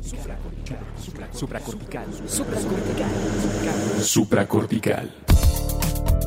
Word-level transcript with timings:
supracortical, 0.00 0.78
supracortical, 1.34 2.06
supracortical, 2.26 3.10
supracortical. 4.00 5.25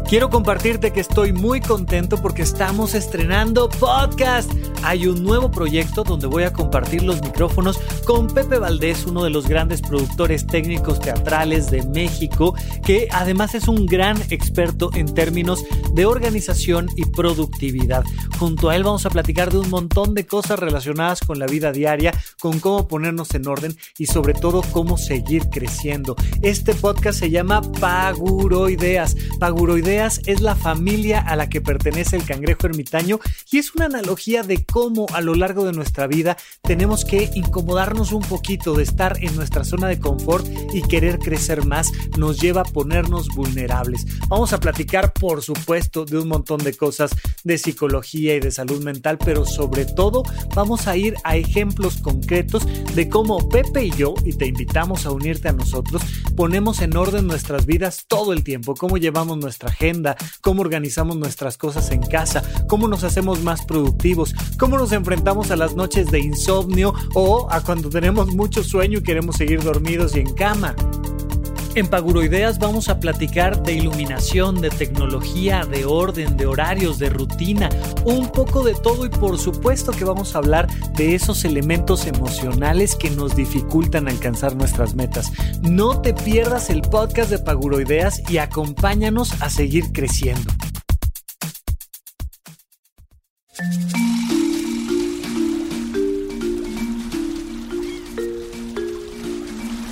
Quiero 0.09 0.31
compartirte 0.31 0.91
que 0.91 1.01
estoy 1.01 1.33
muy 1.33 1.61
contento 1.61 2.19
porque 2.19 2.41
estamos 2.41 2.95
estrenando 2.95 3.69
podcast. 3.69 4.51
Hay 4.81 5.05
un 5.05 5.23
nuevo 5.23 5.51
proyecto 5.51 6.03
donde 6.03 6.25
voy 6.25 6.43
a 6.43 6.51
compartir 6.51 7.03
los 7.03 7.21
micrófonos 7.21 7.77
con 8.05 8.25
Pepe 8.25 8.57
Valdés, 8.57 9.05
uno 9.05 9.23
de 9.23 9.29
los 9.29 9.47
grandes 9.47 9.83
productores 9.83 10.47
técnicos 10.47 10.99
teatrales 10.99 11.69
de 11.69 11.83
México, 11.83 12.55
que 12.83 13.07
además 13.11 13.53
es 13.53 13.67
un 13.67 13.85
gran 13.85 14.19
experto 14.31 14.89
en 14.95 15.13
términos 15.13 15.63
de 15.93 16.07
organización 16.07 16.87
y 16.95 17.05
productividad. 17.05 18.03
Junto 18.39 18.69
a 18.69 18.75
él 18.75 18.83
vamos 18.83 19.05
a 19.05 19.11
platicar 19.11 19.51
de 19.51 19.59
un 19.59 19.69
montón 19.69 20.15
de 20.15 20.25
cosas 20.25 20.57
relacionadas 20.57 21.19
con 21.19 21.37
la 21.37 21.45
vida 21.45 21.71
diaria, 21.71 22.13
con 22.41 22.59
cómo 22.59 22.87
ponernos 22.87 23.35
en 23.35 23.47
orden 23.47 23.77
y 23.99 24.07
sobre 24.07 24.33
todo 24.33 24.63
cómo 24.71 24.97
seguir 24.97 25.49
creciendo. 25.49 26.15
Este 26.41 26.73
podcast 26.73 27.19
se 27.19 27.29
llama 27.29 27.61
Paguroideas. 27.61 29.15
Paguroideas 29.39 29.98
es 29.99 30.39
la 30.39 30.55
familia 30.55 31.19
a 31.19 31.35
la 31.35 31.49
que 31.49 31.59
pertenece 31.59 32.15
el 32.15 32.23
cangrejo 32.23 32.67
ermitaño 32.67 33.19
y 33.51 33.57
es 33.57 33.75
una 33.75 33.85
analogía 33.85 34.43
de 34.43 34.63
cómo 34.63 35.07
a 35.13 35.19
lo 35.19 35.35
largo 35.35 35.65
de 35.65 35.73
nuestra 35.73 36.07
vida 36.07 36.37
tenemos 36.61 37.03
que 37.03 37.29
incomodarnos 37.35 38.13
un 38.13 38.21
poquito 38.21 38.75
de 38.75 38.83
estar 38.83 39.17
en 39.21 39.35
nuestra 39.35 39.65
zona 39.65 39.87
de 39.89 39.99
confort 39.99 40.47
y 40.73 40.83
querer 40.83 41.19
crecer 41.19 41.65
más 41.65 41.91
nos 42.17 42.39
lleva 42.39 42.61
a 42.61 42.63
ponernos 42.63 43.27
vulnerables. 43.27 44.05
Vamos 44.29 44.53
a 44.53 44.61
platicar, 44.61 45.11
por 45.11 45.41
supuesto, 45.41 46.05
de 46.05 46.17
un 46.17 46.29
montón 46.29 46.63
de 46.63 46.73
cosas 46.73 47.11
de 47.43 47.57
psicología 47.57 48.35
y 48.35 48.39
de 48.39 48.51
salud 48.51 48.81
mental, 48.81 49.17
pero 49.17 49.45
sobre 49.45 49.83
todo 49.83 50.23
vamos 50.55 50.87
a 50.87 50.95
ir 50.95 51.15
a 51.25 51.35
ejemplos 51.35 51.97
concretos 51.97 52.65
de 52.95 53.09
cómo 53.09 53.49
Pepe 53.49 53.83
y 53.83 53.91
yo, 53.91 54.13
y 54.23 54.31
te 54.31 54.45
invitamos 54.45 55.05
a 55.05 55.11
unirte 55.11 55.49
a 55.49 55.53
nosotros, 55.53 56.01
ponemos 56.37 56.81
en 56.81 56.95
orden 56.95 57.27
nuestras 57.27 57.65
vidas 57.65 58.05
todo 58.07 58.31
el 58.31 58.45
tiempo, 58.45 58.75
cómo 58.75 58.97
llevamos 58.97 59.37
nuestra 59.37 59.71
cómo 60.41 60.61
organizamos 60.61 61.17
nuestras 61.17 61.57
cosas 61.57 61.91
en 61.91 62.01
casa, 62.01 62.43
cómo 62.67 62.87
nos 62.87 63.03
hacemos 63.03 63.41
más 63.41 63.65
productivos, 63.65 64.33
cómo 64.57 64.77
nos 64.77 64.91
enfrentamos 64.91 65.51
a 65.51 65.55
las 65.55 65.75
noches 65.75 66.11
de 66.11 66.19
insomnio 66.19 66.93
o 67.15 67.47
a 67.51 67.61
cuando 67.61 67.89
tenemos 67.89 68.33
mucho 68.33 68.63
sueño 68.63 68.99
y 68.99 69.03
queremos 69.03 69.35
seguir 69.37 69.63
dormidos 69.63 70.15
y 70.15 70.19
en 70.19 70.33
cama. 70.33 70.75
En 71.79 71.87
Paguroideas 71.87 72.59
vamos 72.59 72.89
a 72.89 72.99
platicar 72.99 73.63
de 73.63 73.71
iluminación, 73.71 74.59
de 74.59 74.69
tecnología, 74.69 75.63
de 75.63 75.85
orden, 75.85 76.35
de 76.35 76.45
horarios, 76.45 76.99
de 76.99 77.09
rutina, 77.09 77.69
un 78.03 78.29
poco 78.29 78.65
de 78.65 78.75
todo 78.75 79.05
y 79.05 79.09
por 79.09 79.37
supuesto 79.39 79.93
que 79.93 80.03
vamos 80.03 80.35
a 80.35 80.39
hablar 80.39 80.67
de 80.95 81.15
esos 81.15 81.45
elementos 81.45 82.05
emocionales 82.05 82.97
que 82.97 83.09
nos 83.09 83.33
dificultan 83.33 84.09
alcanzar 84.09 84.57
nuestras 84.57 84.93
metas. 84.93 85.31
No 85.61 86.01
te 86.01 86.13
pierdas 86.13 86.69
el 86.69 86.81
podcast 86.81 87.29
de 87.29 87.39
Paguroideas 87.39 88.29
y 88.29 88.39
acompáñanos 88.39 89.41
a 89.41 89.49
seguir 89.49 89.93
creciendo. 89.93 90.51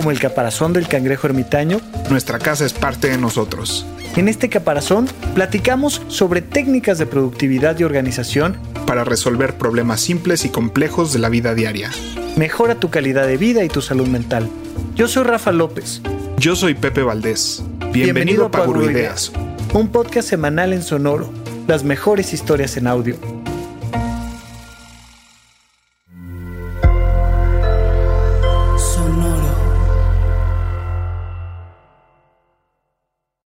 Como 0.00 0.12
el 0.12 0.18
caparazón 0.18 0.72
del 0.72 0.88
cangrejo 0.88 1.26
ermitaño, 1.26 1.78
nuestra 2.08 2.38
casa 2.38 2.64
es 2.64 2.72
parte 2.72 3.10
de 3.10 3.18
nosotros. 3.18 3.84
En 4.16 4.28
este 4.28 4.48
caparazón 4.48 5.06
platicamos 5.34 6.00
sobre 6.08 6.40
técnicas 6.40 6.96
de 6.96 7.04
productividad 7.04 7.78
y 7.78 7.84
organización 7.84 8.56
para 8.86 9.04
resolver 9.04 9.58
problemas 9.58 10.00
simples 10.00 10.46
y 10.46 10.48
complejos 10.48 11.12
de 11.12 11.18
la 11.18 11.28
vida 11.28 11.54
diaria. 11.54 11.90
Mejora 12.34 12.76
tu 12.76 12.88
calidad 12.88 13.26
de 13.26 13.36
vida 13.36 13.62
y 13.62 13.68
tu 13.68 13.82
salud 13.82 14.08
mental. 14.08 14.48
Yo 14.94 15.06
soy 15.06 15.24
Rafa 15.24 15.52
López. 15.52 16.00
Yo 16.38 16.56
soy 16.56 16.72
Pepe 16.72 17.02
Valdés. 17.02 17.62
Bienvenido, 17.92 18.46
a 18.46 18.50
Paguro 18.50 18.90
Ideas, 18.90 19.30
un 19.74 19.88
podcast 19.88 20.30
semanal 20.30 20.72
en 20.72 20.82
sonoro, 20.82 21.30
las 21.68 21.84
mejores 21.84 22.32
historias 22.32 22.78
en 22.78 22.86
audio 22.86 23.18